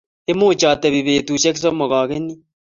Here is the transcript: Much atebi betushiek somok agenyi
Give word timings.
Much 0.43 0.63
atebi 0.71 1.01
betushiek 1.09 1.55
somok 1.63 1.93
agenyi 2.01 2.33